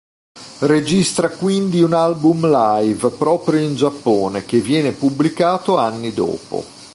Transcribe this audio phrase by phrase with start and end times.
[0.61, 6.65] Registra quindi un album live proprio in Giappone, che viene pubblicato anni dopo.